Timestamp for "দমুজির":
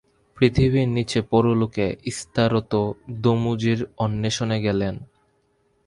3.21-3.79